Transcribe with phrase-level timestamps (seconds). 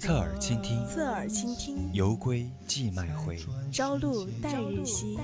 [0.00, 1.92] 侧耳倾听，侧耳倾听。
[1.92, 3.36] 犹归寄麦回，
[3.70, 5.18] 朝露待日晞。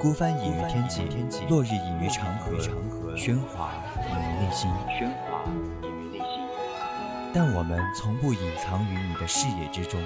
[0.00, 1.02] 孤帆隐于天际，
[1.48, 2.56] 落日隐于长河，
[3.14, 4.68] 喧哗隐于内心。
[7.32, 10.00] 但我们从不隐藏于你的视野之中，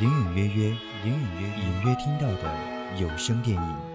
[0.00, 0.70] 隐隐约约，
[1.04, 2.50] 隐隐约隐约听到的
[2.98, 3.93] 有声电影。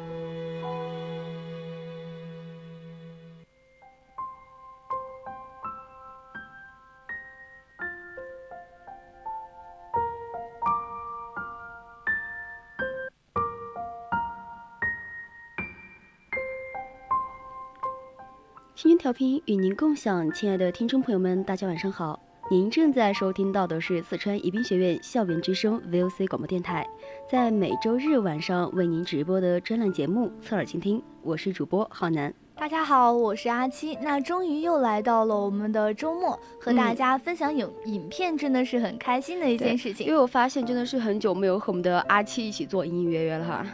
[19.17, 22.19] 与您共享，亲爱的听众朋友们，大家晚上好。
[22.52, 26.88] 您正在收听到的是四川宜宾学院校园之声 VOC 广播电台，
[27.29, 32.33] 在每周日晚上为您直播的专栏节目《侧耳倾听》，我是主播浩南。
[32.55, 33.95] 大家好，我是阿七。
[34.01, 40.05] 那终于又来到了我们的周末，和大家分享影影片，真的是很开心的一件事情。
[40.05, 43.66] 因为我发现真的是很久没有和我们的阿七一起做隐隐约约了哈。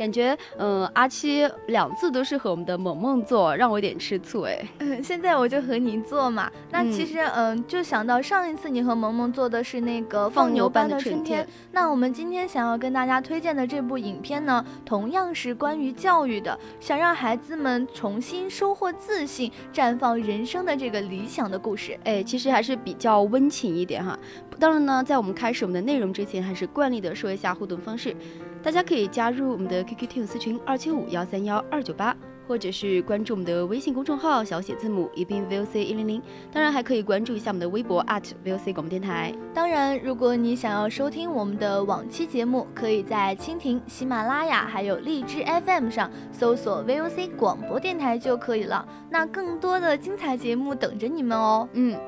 [0.00, 4.66] 感觉，嗯，阿七两次都是和我们的萌萌做，让我有点吃醋哎。
[4.78, 6.50] 嗯，现在我就和你做嘛。
[6.70, 11.46] 那其实，嗯，就想到上一次你和萌萌做的是那个放牛班的春天。
[11.70, 22.00] 那我们今天想要跟大家推荐的这部影片呢，同样是关于教育的，想让孩子们重新收获自信、绽放人生的这个理想的故事。
[22.04, 24.18] 哎，其实还是比较温情一点哈。
[24.58, 28.16] 当然呢，在我们开始我们的内容之前，还是惯例的说一下互动方式。
[28.62, 32.14] 大家可以加入我们的 QQ 听友私群二七五幺三幺二九八，
[32.46, 36.20] 或者是关注我们的微信公众号小写字母宜宾 VOC 一零零。
[36.52, 39.32] 当然还可以关注一下我们的微博 @VOC 广播电台。
[39.54, 48.86] 当然，如果你想要收听我们的往期节目，可以在蜻蜓、喜马拉雅还有荔枝 FM 上搜索 VOC 广播电台就可以了。
[49.08, 51.66] 那更多的精彩节目等着你们哦。
[51.72, 51.98] 嗯。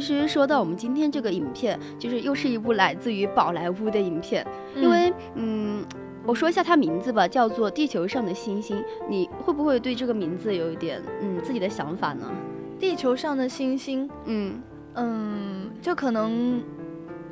[0.00, 5.84] 其实说到我们今天这个影片，就是又是一部来自于宝莱坞的影片，因为嗯，
[6.24, 8.76] 我说一下它名字吧，叫做《地球上的星星》，
[9.08, 12.30] 你会不会对这个名字有一点嗯自己的想法呢？
[12.78, 14.62] 地球上的星星，嗯
[14.94, 16.62] 嗯，就可能。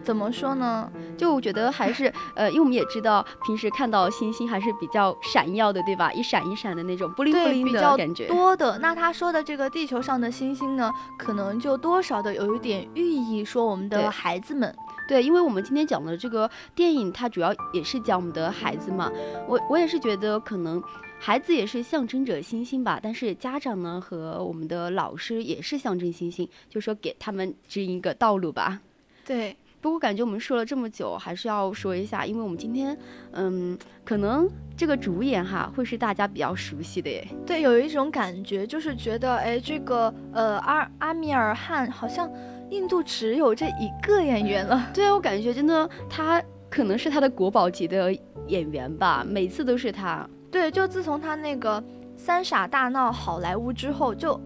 [0.06, 0.88] 怎么说呢？
[1.18, 6.12] 就我觉得还是，呃，因为我们也知道，平时看到星星还是比较闪耀的，对吧？
[6.12, 8.28] 一闪一闪的那种，不灵不灵的感觉。
[8.28, 8.78] 多的。
[8.78, 14.72] 那他说的这个地球上的星星呢，可能就多少的有一点寓意，说我们的孩子们。
[15.08, 19.10] 对，因为我们今天讲的这个电影，它主要也是讲我们的孩子嘛。
[19.48, 20.80] 我我也是觉得，可能
[21.18, 23.00] 孩子也是象征着星星吧。
[23.02, 28.80] 但是家长呢和我们的老师也是象征星星，就说给他们指引一个道路吧。
[29.24, 29.56] 对。
[29.86, 32.98] 不过感觉我们说了这么久，还是要说一下，因为我们今天，
[33.30, 37.24] 嗯，可能这个主演哈会是大家比较熟悉的耶。
[37.46, 42.28] 对，有一种感觉，就是觉得，哎，这个呃阿阿米尔汗好像
[42.70, 44.86] 印度只有这一个演员了。
[44.92, 48.12] 对啊，我感觉真的他可能是他的国宝级的
[48.48, 50.28] 演员吧，每次都是他。
[50.50, 51.80] 对，就自从他那个
[52.16, 54.40] 三傻大闹好莱坞之后，就。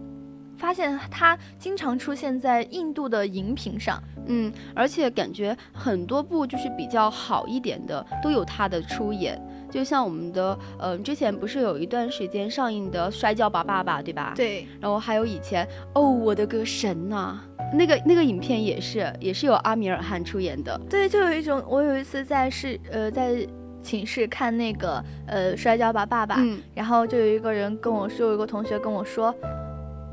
[0.57, 14.33] 发现他经常出现在印度的荧屏上，嗯，而且感觉很多部就是比较好一点的都有他的出演，就像我们的，嗯，之前不是有一段时间上映的《摔跤吧，爸爸》，对吧？
[14.35, 14.67] 对。
[14.79, 17.39] 然后还有以前，哦，我的个神呐，
[17.73, 20.79] 那个那个影片也是也是有阿米尔汗出演的。
[20.89, 23.45] 对，就有一种，我有一次在是呃在
[23.81, 29.33] 寝室看那个呃《摔跤吧，爸爸》，嗯，然后就有一个人跟我说，有一个同学跟我说。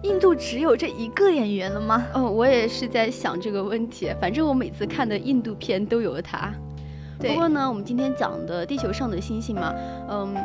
[0.03, 2.07] 印度只有这一个演员了吗？
[2.15, 4.13] 嗯，我也是在想这个问题。
[4.21, 6.53] 反正我每次看的印度片都有他。
[7.19, 9.75] 不过呢，我们今天讲的《地球上的星星》嘛，
[10.09, 10.37] 嗯，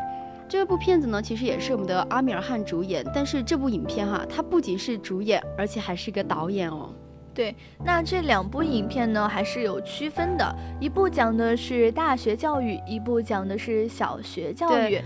[0.49, 3.05] 这部片子呢，其实也是我们的阿米尔汗主演。
[3.13, 6.89] 但是这部影片哈，他不仅是主演，而且还是个导演哦。
[7.31, 10.55] 对，那这两部影片呢，还是有区分的。
[10.79, 14.99] 一部讲的是大学教育，一部讲的是小学教育。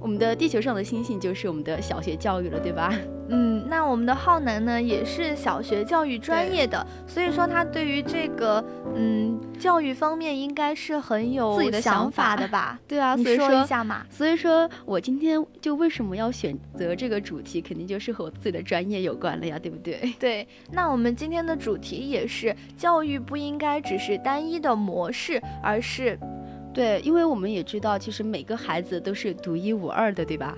[0.00, 2.92] 我们的地球上的星星就是我们的小学教育了，对吧？
[3.32, 8.64] 嗯，那我们的浩南呢，也是小学教育专业的，所以说他对于这个
[8.96, 12.80] 嗯教育方面应该是很有自己的想法的吧？
[12.88, 14.04] 对啊，你说所以说一下嘛。
[14.10, 20.12] 所以说我今天就为什么要选择这个主题，肯定就是和我自己的专业有关了呀，对不对？
[20.18, 26.18] 对，那我们今天的主题也是教育不应该只是单一的模式，而是
[26.72, 30.56] 对，因为我们也知道，其实每个孩子都是独一无二的，对吧？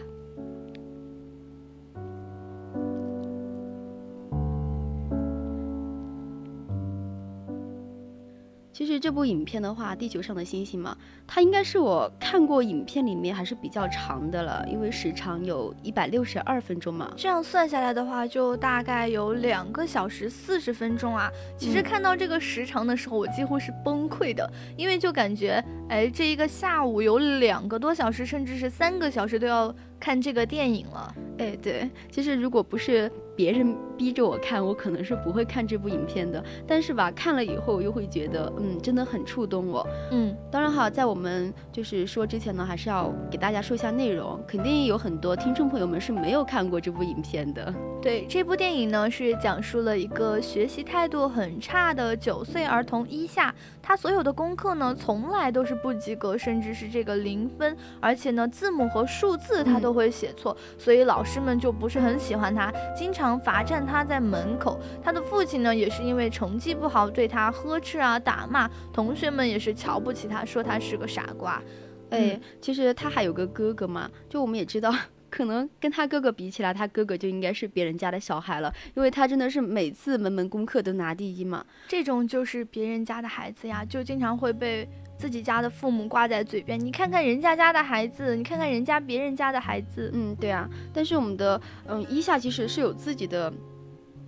[9.03, 10.97] 这部影片的话，《地球上的星星》嘛，
[11.27, 17.13] 它应该是我看过影片里面还是比较长的了，因为时长有一百六十二分钟嘛。
[17.17, 21.29] 这样算下来的话，就大概有两个小时四十分钟啊。
[21.59, 31.15] 其实嗯看到这个时长的时候，我几乎是崩溃的，因为就感觉，哎，这一个下午有两个多小时，甚至是三个小时都要看这个电影了。
[31.39, 36.43] 哎，对，其实如果不是别人逼着我看，我可能是不会看这部影片的。
[36.67, 39.87] 但是吧，看了以后我又会觉得，嗯，真的很触动我。
[40.11, 44.43] 嗯，当然哈，在我们就是说之前呢，还是要给大家说一下内容。
[44.47, 47.73] 肯定有很多听众朋友们是没有看过这部影片的。
[48.03, 64.81] 对，这部电影呢是讲述了一个学习态度很差的九岁儿童伊夏，他所有的功课呢从来都是不及格，甚至是这个零分，而且呢字母和数字他嗯都会写错，所以老师们就不是很喜欢他，经常罚站他在门口。
[65.05, 71.63] 他的父亲呢也是因为成绩不好对他呵斥啊打骂，同学们也是瞧不起他，说他是个傻瓜。
[72.09, 74.91] 哎嗯，其实他还有个哥哥嘛，就我们也知道。
[75.29, 81.65] 可能跟他哥哥比起来，他哥哥就应该是别人家的小孩了，因为他真的是每次门门功课都拿第一嘛。
[81.89, 84.87] 这种就是别人家的孩子呀，就经常会被
[85.23, 86.79] 自己家的父母挂在嘴边。
[86.85, 93.53] 你看看人家家的孩子，你看看人家别人家的孩子，嗯，对啊，但是我们的嗯伊夏其实是有自己的，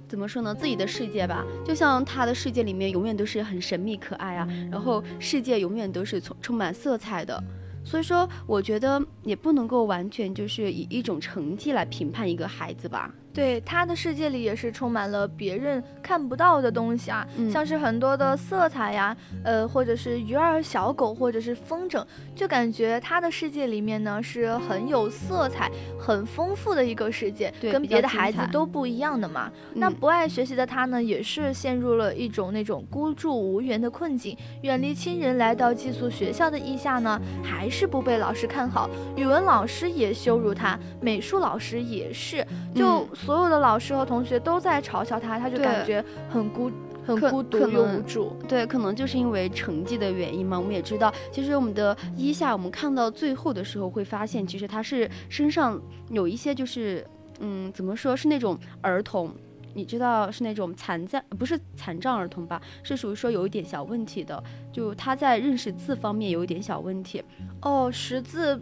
[0.07, 1.45] 怎么说呢，自己的世界吧。
[1.65, 7.43] 就像他的世界里面永远都是很神秘可爱啊，然后世界永远都是充充满色彩的。
[7.85, 13.13] 所以说，我觉得也不能够完全就是以一种成绩来评判一个孩子吧。
[13.35, 22.05] 对他的世界里也是充满了别人看不到的东西啊，嗯像是很多的色彩呀，呃，或者是鱼儿、小狗，或者是风筝，
[22.37, 29.51] 就感觉他的世界里面呢是很有色彩、很丰富的一个世界，跟别的孩子都不一样的嘛。
[29.75, 34.37] 那嗯不爱学习的他呢，也是陷入了一种那种孤注无援的困境。
[34.63, 46.71] 远离亲人来到寄宿学校的意下呢，还是不被老师看好，语文老师也羞辱他，美术老师也是，就嗯所有的老师和同学都在嘲笑他，他就感觉很孤。
[47.07, 50.59] 很孤独可又无助，对，可能就是因为成绩的原因嘛。
[50.59, 55.79] 我们也知道，其实我们的一夏，我们看到最后的时候会发现，其实他是身上
[56.09, 57.07] 有一些就是，
[57.41, 59.31] 嗯，怎么说是那种儿童。
[59.75, 62.59] 你知道是那种残障，不是残障儿童吧？
[62.83, 64.43] 是属于说有一点小问题的，
[64.73, 67.23] 就他在认识字方面有一点小问题。
[67.61, 68.59] 哦，识字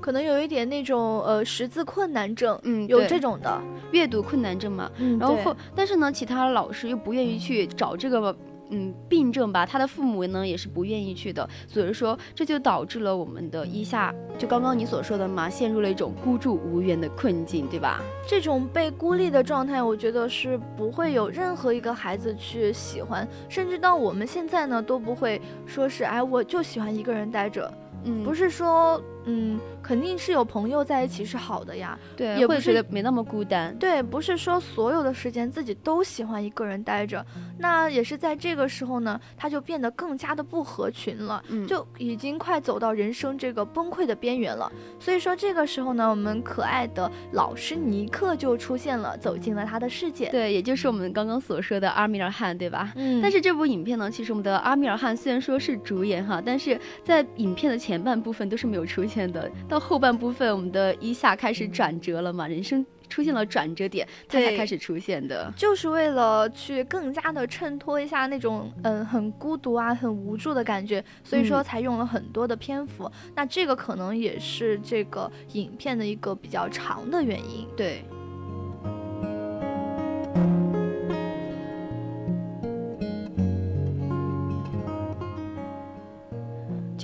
[0.00, 3.60] 可能有一点那种呃识字困难症，嗯，有这种的，
[3.92, 4.90] 阅读困难症嘛。
[4.98, 8.34] 嗯，然后后，但是呢，其他老师又不愿意去找这个
[8.70, 18.00] 嗯病症吧，他的父母呢也是不愿意去的，所以说这就导致了我们的一下，就刚刚你所说的嘛，陷入了一种孤注无援的困境，对吧？
[18.26, 27.72] 这种被孤立的状态，我觉得是不会有任何一个孩子去喜欢，甚至到我们现在呢，都不会说是哎，我就喜欢一个人待着，
[28.04, 33.76] 嗯，不是说嗯，肯定是有朋友在一起是好的呀，对，也会觉得没那么孤单。
[33.78, 37.24] 对，不是说所有的时间自己都喜欢一个人待着，
[37.58, 41.42] 那也是在这个时候呢，他就变得更加的不合群了。
[41.48, 50.28] 嗯，就已经快走到人生这个崩溃的边缘了，所以说这个时候呢，我们可爱的老师尼克就出现了，走进了他的世界。
[50.30, 52.92] 对，也就是我们刚刚所说的阿米尔汗，对吧？
[52.96, 65.50] 嗯但是这部影片呢，其实我们的阿米尔汗虽然说是主演哈，但是在影片的前半部分都是没有出现的，到后半部分我们的一夏开始转折了嘛，人生出现了转折点，他才开始出现的。
[65.56, 73.10] 就是为了去更加的衬托一下那种嗯很孤独啊、很无助的感觉，所以说嗯才用了很多的篇幅。
[73.34, 77.66] 那这个可能也是这个影片的一个比较长的原因。
[77.76, 78.04] 对。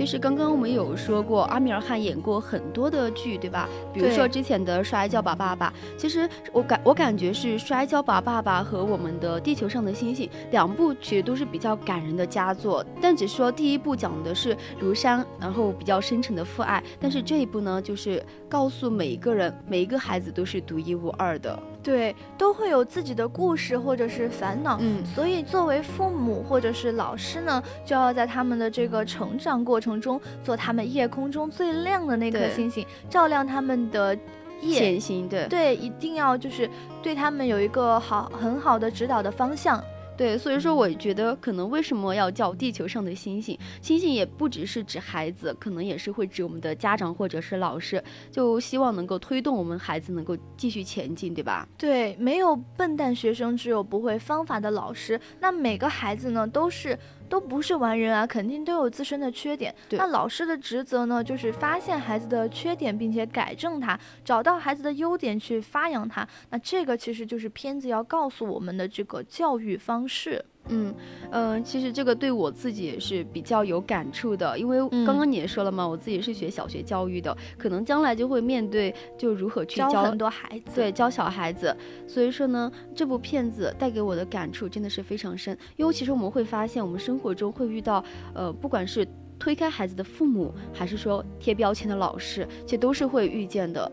[0.04, 3.66] 其其实刚刚我们有说过，阿米尔汗演过很多的剧，对吧？
[3.92, 5.72] 比如说之前的《摔跤吧，爸爸》。
[5.98, 12.84] 其实我感我感觉是《摔跤吧，爸爸》和我们的《地球上的星星》两部其实都是比较感人的佳作。
[13.00, 21.58] 但只说第一部讲的是如山，然后比较深沉的父爱，但是这一部呢，就是告诉每一个人，每一个孩子都是独一无二的。
[21.84, 34.16] 对，都会有自己的故事或者是烦恼，嗯，所以作为父母或者是老师呢，就要在他们的这个成长过程中，做他们夜空中最亮的那颗星星，照亮他们的
[34.62, 35.28] 夜前行。
[35.28, 36.68] 对对，一定要就是
[37.02, 39.78] 对他们有一个好很好的指导的方向。
[40.16, 43.58] 对，所以说我觉得可能为什么要叫地球上的星星？
[43.82, 51.68] 星星也不只是指孩子，可能也是会指我们的家长或者是老师，就希望能够推动我们孩子能够继续前进，对吧？
[51.76, 55.20] 对，没有笨蛋学生，只有不会方法的老师。
[55.40, 56.98] 那每个孩子呢，都是。
[57.34, 59.74] 都不是完人啊，肯定都有自身的缺点。
[59.90, 66.24] 那老师的职责呢，就是发现孩子的缺点，并且改正他，找到孩子的优点去发扬他。
[66.50, 70.44] 那这个其实就是片子要告诉我们的这个教育方式。
[70.70, 70.94] 嗯
[71.30, 81.76] 嗯，其实这个对我自己也是比较有感触的，因为刚刚你也说了嘛，我自己是学小学教育的，可能将来就会面对就如何去教很多孩子，对，教小孩子。
[82.06, 88.02] 所以说呢，这部片子带给我的感触真的是非常深，因为其实我们会发现，我们生活中会遇到，
[88.32, 89.06] 呃，不管是
[89.38, 93.92] 推开孩子的父母，还是说贴标签的老师，其实都是会遇见的。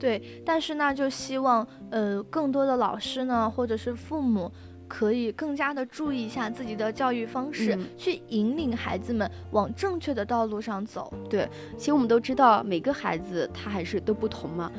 [0.00, 4.50] 对，但是呢，就希望呃更多的老师呢，或者是父母。
[4.92, 11.10] 可以更加的注意一下自己的教育方式，去引领孩子们往正确的道路上走。
[11.30, 14.70] 对，其实我们都知道每个孩子他还是都不同嘛，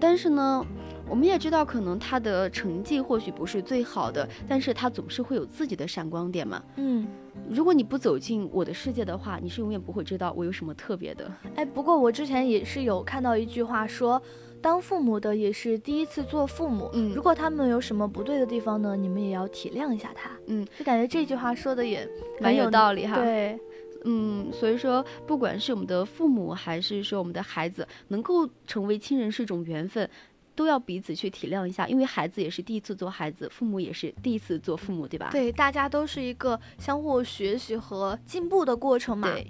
[0.00, 0.66] 但是呢，
[1.08, 6.60] 我们也知道可能他的成绩或许不是最好的，但是他总是会有自己的闪光点嘛。
[6.74, 7.06] 嗯，
[7.48, 11.30] 如果你不走进我的世界的话，你是永远不会知道我有什么特别的。
[11.54, 14.20] 哎，不过我之前也是有看到一句话说。
[14.62, 22.08] 当父母的也是第一次做父母，嗯，如果他们有什么不对的地方呢，你们也要体谅一下他，嗯，就感觉这句话说的也
[22.40, 23.58] 蛮有道理哈，对，
[24.04, 30.08] 嗯，所以说不管是我们的父母还是说我们的孩子，能够成为亲人是一种缘分，
[30.54, 35.30] 都要彼此去体谅一下，因为孩子也是第一次做孩子，父母也是第一次做父母，对吧？
[35.32, 39.32] 对，大家都是一个相互学习和进步的过程嘛。
[39.32, 39.46] 对。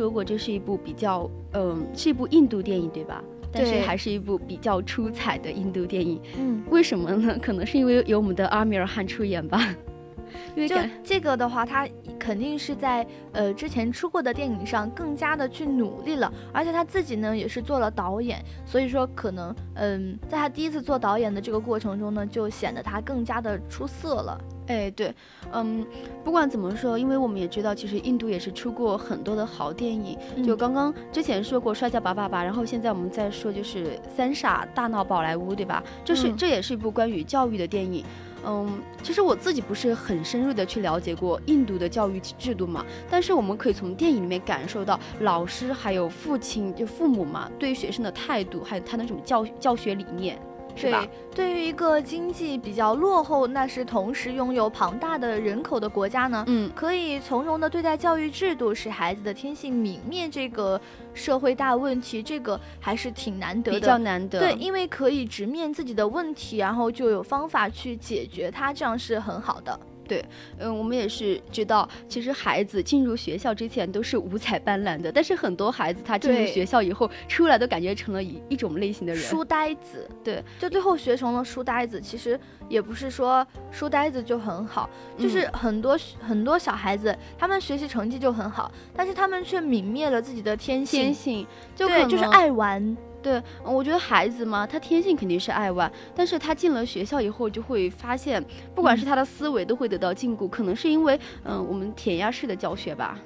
[0.00, 3.22] 说过，这是一部比较，嗯，是一部印度电影，对吧？
[3.52, 6.18] 但是还是一部比较出彩的印度电影。
[6.38, 7.38] 嗯，为什么呢？
[7.38, 9.60] 可能是因为有我们的阿米尔汗出演吧。
[10.56, 11.86] 因为就这个的话，他
[12.18, 24.40] 肯定是在呃之前出过的电影上更加的去努力了，而且他自己呢也是做了导演，所以说可能嗯，在他第一次做导演的这个过程中呢，就显得他更加的出色了。
[24.70, 25.12] 哎，对，
[25.52, 25.84] 嗯，
[26.22, 30.16] 不管怎么说，因为我们也知道，其实印度也是出过很多的好电影。
[30.44, 33.86] 就刚刚之前说过《摔跤吧，爸爸》，然后现在我们再说就是
[34.16, 35.82] 《三傻大闹宝莱坞》，对吧？
[36.04, 38.04] 这是这也是一部关于教育的电影。
[38.46, 50.40] 嗯，其实我自己不是很深入的去了解过印度的教育制度嘛，但是我们可以从电影里面感受到老师还有父亲就父母嘛对于学生的态度，还有他那种教教学理念。
[50.74, 50.94] 对，
[51.34, 60.80] 对于一个经济比较落后，那是同时拥有庞大的人口的国家呢，嗯，可以从容的对待教育制度，使孩子的天性泯灭这个
[61.14, 64.38] 社会大问题，这个还是挺难得的，比较难得。
[64.38, 69.78] 对，因为可以直面自己的问题，然后就有方法去解决它，这样是很好的。
[70.10, 70.24] 对，
[70.58, 80.10] 嗯，我们也是知道，其实孩子进入学校之前都是五彩斑斓的，但是很多孩子他进入学校以后出来都感觉成了一一种类型的人，书呆子。
[80.24, 82.00] 对，就最后学成了书呆子。
[82.00, 82.38] 其实
[82.68, 92.96] 也不是说书呆子就很好，就是很多很多小孩子，他们学习成绩就很好，但是他们却泯灭了自己的天性，天性就就是爱玩。
[93.22, 98.42] 对，我觉得孩子嘛，他天性肯定是爱玩，但是他进了学校以后，就会发现，
[98.74, 103.18] 不管是他的思维都会得到禁锢，可能是因为，嗯，我们填鸭式的教学吧。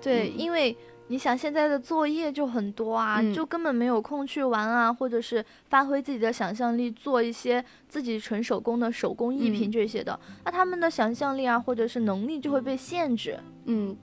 [0.00, 0.74] 对，因为
[1.08, 13.38] 你想现在的作业就很多啊，就根本没有空去玩啊，或者是发挥自己的想象力，做一些自己纯手工的手工艺品这些的，那他们的想象力啊，或者是能力就会被限制。
[13.66, 13.94] 嗯。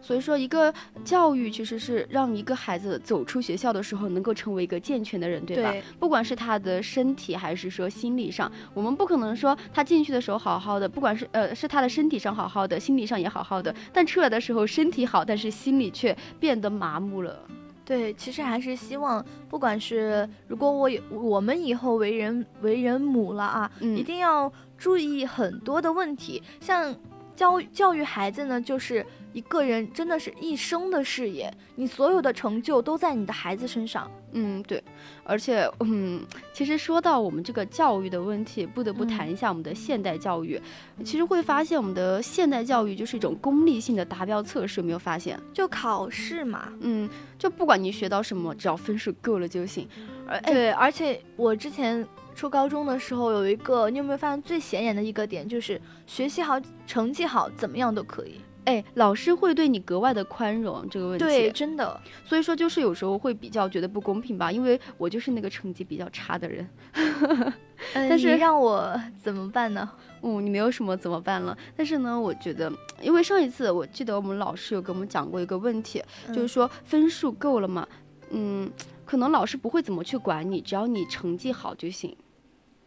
[0.00, 0.72] 所以说，一个
[1.04, 5.72] 教育其实是让一个孩子走出学校的时候，能够成为一个健全的人，对吧？
[5.72, 17.38] 对不管是他的身体还是说心理上，我们不可能说他进去的时候好好的，不管是呃是他的身体上好好的，心理上也好好的，但出来的时候身体好，但是心里却变得麻木了。
[17.84, 26.94] 对，其实还是希望，不管是如果我有我们以后为人为人母了啊，嗯一定要注意很多的问题，像
[27.34, 34.10] 教教育孩子呢，就是一个人真的是一生的事业，你所有的成就都在你的孩子身上。
[34.32, 34.82] 嗯，对，
[35.24, 40.60] 而且，嗯，其实说到我们这个教育的问题，不得不嗯谈一下我们的现代教育。
[41.04, 45.38] 其实会发现，我们的现代教育就是一种功利性的达标测试，有没有发现？
[45.52, 47.08] 就考试嘛，嗯，
[47.38, 49.88] 就不管你学到什么，只要分数够了就行。
[50.26, 58.40] 而哎，对，而且我之前初高中的时候有一个，你有没有发现最显眼的一个点，就是学习好、成绩好，怎么样都可以。
[58.68, 61.24] 哎，老师会对你格外的宽容这个问题。
[61.24, 66.68] 对，，真的，所以说就是有时候会比较觉得不公平吧，因为我就是那个成绩比较差的人。
[66.92, 67.52] 嗯，
[67.94, 69.90] 但是你让我怎么办呢？
[70.20, 71.56] 嗯，你没有什么怎么办了？
[71.74, 72.70] 但是呢，我觉得，
[73.00, 77.88] 因为上一次我记得我们老师有给我们讲过一个问题，就是嗯说分数够了嘛，
[78.30, 78.70] 嗯，
[79.06, 82.14] 可能老师不会怎么去管你，只要你成绩好就行。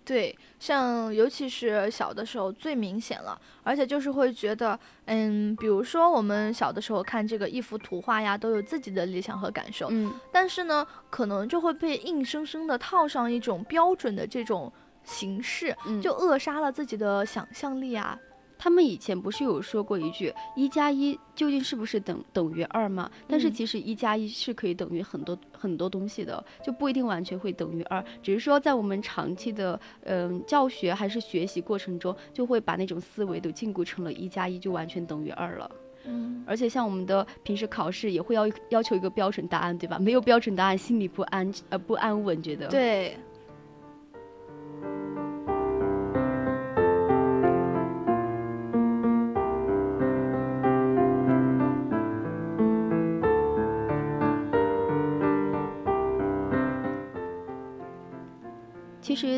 [0.03, 18.17] 对，像尤其是小的时候最明显了，而且就是会觉得，嗯，比如说我们小的时候看这个一幅图画呀，都有自己的理想和感受，嗯，但是呢，可能就会被硬生生的套上一种标准的这种形式，嗯就扼杀了自己的想象力啊。
[18.63, 23.09] 他们以前不是有说过一句“一加一究竟是不是等等于二”吗？
[23.27, 35.71] 但是嗯其实一加一是可以等于很多很多东西的，就不一定完全会等于二，只是说在我们长期的嗯、教学还是学习过程中，就会把那种思维都禁锢成了一加一就完全等于二了。
[36.05, 39.97] 嗯，而且像我们的平时考试也会要要求一个标准答案，对吧？
[39.97, 42.67] 没有标准答案，心里不安呃不安稳，觉得。
[42.67, 43.17] 对。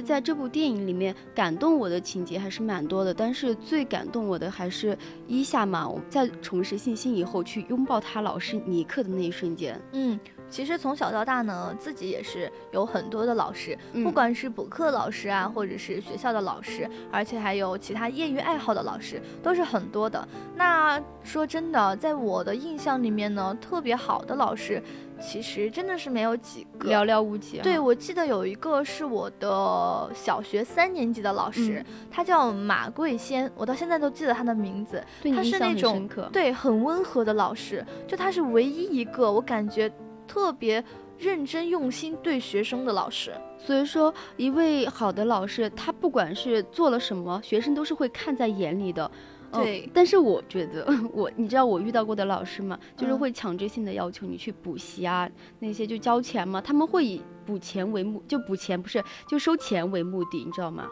[0.03, 9.79] 在这部电影里面，感动我的情节还是蛮多的，但是最感动我的还是伊夏嘛，我在重拾信心以后去拥抱他老师尼克的那一瞬间。
[9.93, 10.19] 嗯，
[10.50, 20.27] 其实从小到大呢，自己也是有很多的老师，嗯不管是补课老师啊，或者是学校的老师，而且还有其他业余爱好的老师，都是很多的。
[20.56, 24.82] 那说真的，在我的印象里面呢，特别好的老师，
[25.25, 26.91] 其实真的是没有几个。
[26.91, 27.63] 寥寥无几、啊。
[27.63, 35.01] 对，我记得有一个是我的小学三年级的老师，嗯他叫马桂仙，我到现在都记得他的名字。
[35.33, 36.29] 他是那种很。
[36.29, 39.89] 对，很温和的老师，就他是唯一一个我感觉
[40.27, 40.83] 特别
[41.17, 43.33] 认真用心对学生的老师。
[43.57, 49.09] 所以说，一位好的老师，他不管是做了什么，学生都是会看在眼里的。
[49.53, 52.79] 嗯对但是我觉得， 我你知道我遇到过的老师吗？
[52.97, 60.89] 就是嗯会强制性的要求你去补习啊，那些就交钱嘛，他们会以补钱为目，就补钱不是就收钱为目的，你知道吗？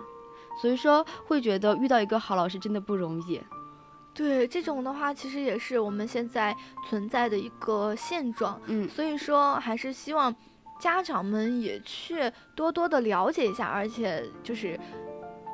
[0.61, 3.41] 所以说会觉得遇到一个好老师真的不容易。
[4.13, 6.55] 对，这种的话其实也是我们现在
[6.89, 8.59] 存在的一个现状。
[8.65, 10.35] 嗯，所以说，还是希望
[10.81, 14.77] 家长们也去多多的了解一下，而且就是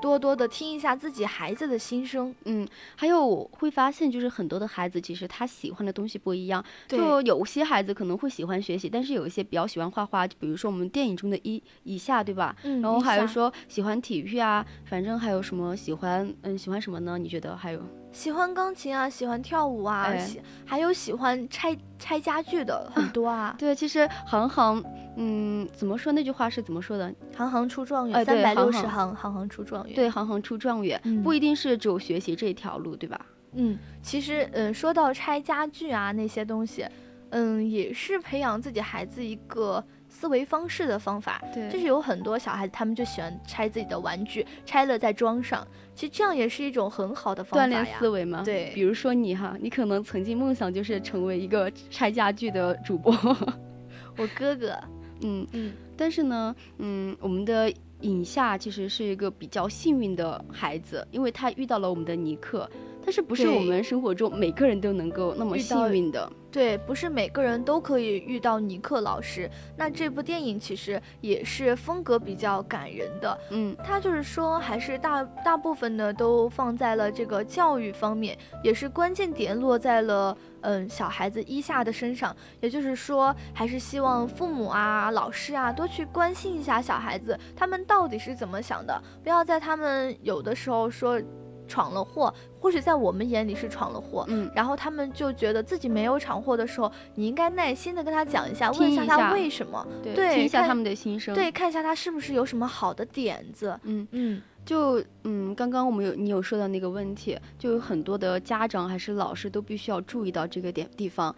[0.02, 2.34] 多多的听一下自己孩子的心声。
[2.46, 6.64] 嗯，还有我会发现，就是很多的孩子其实他喜欢的东西不一样。
[6.88, 12.56] 就有些孩子可能会喜欢学习，但是有一些比较喜欢画画，就比如说我们电影中的一以下，对吧？
[12.64, 17.18] 嗯然后还有说喜欢体育啊，反正还有什么喜欢，嗯，喜欢什么呢？
[17.18, 17.82] 你觉得还有？
[18.12, 23.56] 喜欢钢琴啊，喜欢跳舞啊，哎喜还有喜欢拆拆家具的很多啊。
[23.60, 24.84] 对，其实行行，
[25.18, 27.14] 嗯，怎么说那句话是怎么说的？
[27.36, 29.96] 行行出状元，三百六十行，行行出状元。
[29.96, 33.20] 对，行行出状元，嗯不一定是只有学习这条路，对吧？
[33.54, 36.86] 嗯，其实，嗯，说到拆家具啊那些东西，
[37.30, 39.84] 嗯，也是培养自己孩子一个
[40.18, 41.40] 思维方式的方法。
[41.54, 45.66] 对就是有很多小孩子，他们就喜欢拆自己的玩具，拆了再装上。
[45.94, 47.86] 其实这样也是一种很好的方法锻炼。
[47.86, 48.42] 思维嘛。
[48.44, 53.14] 对比如说你哈，你可能曾经梦想就是成为一个拆家具的主播，
[54.18, 54.76] 我哥哥，
[55.22, 62.68] 嗯，嗯，但是呢，嗯，我们的尹夏其实是一个比较幸运的孩子，因为他遇到了我们的尼克。
[63.08, 66.30] 但是不是我们生活中每个人都能够那么幸运的。
[66.52, 69.50] 对，不是每个人都可以遇到尼克老师。
[69.78, 82.36] 那这部电影其实也是风格比较感人的，嗯，他就是说还是大大部分呢都放在了这个教育方面，也是关键点落在了嗯小孩子一下的身上。
[82.60, 91.22] 也就是说，还是希望父母啊、老师啊多去关心一下小孩子，他们到底是怎么想的，不要在他们有的时候说。
[91.68, 111.36] 闯了祸，或许在我们眼里是闯了祸，嗯，然后他们就觉得自己没有闯祸的时候，你应该耐心的跟他讲一下，问一下他为什么，对，听一下他们的心声，对，看一下他是不是有什么好的点子，嗯嗯，就嗯，刚刚我们有你有说到那个问题，就有很多的家长还是老师都必须要注意到这个点地方，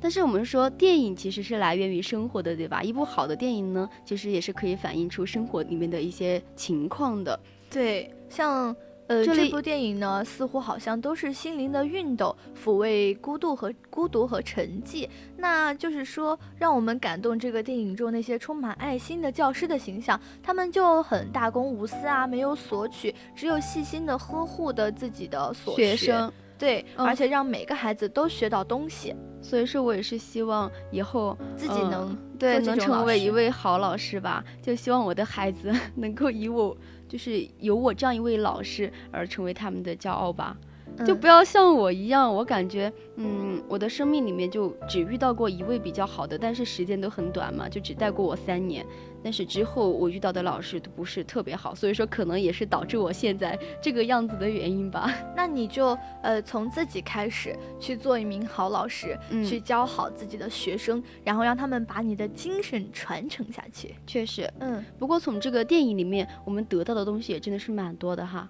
[0.00, 2.82] 但是我们说电影其实是来源于生活的，对吧？
[2.82, 7.38] 一部好的电影呢，其实也是可以反映出生活里面的一些情况的，
[7.70, 8.74] 对，像。
[9.10, 15.08] 呃，这部电影呢，似乎好像都是心灵的熨斗，抚慰孤独和孤独和沉寂。
[15.36, 26.32] 那就是说，让我们感动这个电影中那些充满爱心的教师的形象，他们就很大公无私啊，没有索取，只有细心的呵护的自己的所学生。
[26.56, 29.12] 对，而且让每个孩子都学到东西。
[29.42, 36.76] 所以说我也是希望以后自己能对能成为一位好老师吧，就希望我的孩子 能够以我。
[37.10, 40.56] 就是有我这样一位老师而成为他们的骄傲吧，
[41.04, 48.86] 就不要像我一样，我感觉，嗯，我的生命里面就只遇到过一位比较好的，但是时间都很短嘛，就只带过我三年。
[49.22, 55.14] 但是之后我遇到的老师都不是特别好，所以说可能也是导致我现在这个样子的原因吧。
[55.36, 63.94] 那你就呃从自己开始去做一名好老师，去教好自己的学生，然后让他们把你的精神传承下去。
[64.06, 64.84] 确实，嗯。
[64.98, 68.48] 不过从这个电影里面我们得到的东西也真的是蛮多的哈。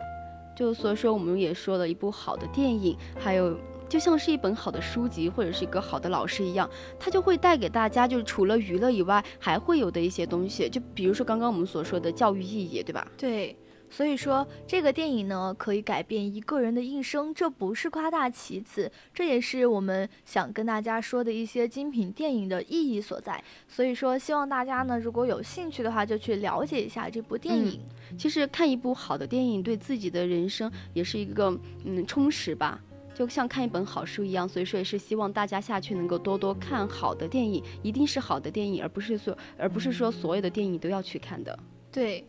[0.57, 3.59] 就所以说我们也说了一部好的电影，还有。
[3.91, 10.69] 就像是一本好的书籍，或者是一个好的老师一样，他就会带给大家，就是除了娱乐以外，还会有的一些东西。
[10.71, 13.07] 就比如说刚刚我们所说的教育意义，对吧？
[13.19, 13.57] 对。
[13.93, 23.43] 所以说，这个电影呢，可以改变一个人的一生，这不是夸大其词，这也是我们想跟大家说的一些精品电影的意义所在。
[23.67, 27.81] 所以说，希望大家呢，如果有兴趣的话，就去了解一下这部电影。
[28.17, 31.51] 其实看一部好的电影，对自己的人生也是一个
[31.85, 32.81] 嗯充实吧。
[33.21, 41.59] 就像看一本好书一样，所以说也是希望大家下去能够多多看好的电影，一定是好的电影，而不是说，而不是说所有的电影都要去看的。
[41.93, 42.25] 对。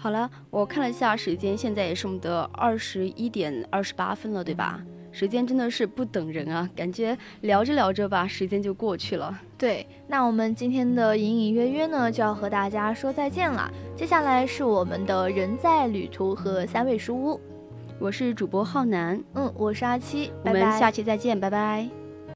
[0.00, 4.82] 好了，我看了一下时间，现在也是我们的二十一点二十八分了，对吧？
[5.12, 9.40] 时间真的是不等人啊，感觉聊着聊着吧，时间就过去了。
[9.56, 13.70] 对，那我们今天的隐隐约约呢，就要和大家说再见了。
[13.94, 17.40] 接下来是我们的人在旅途和三味书屋，
[18.00, 21.88] 我是主播浩南，嗯，我是阿七，我们下期再见，拜拜。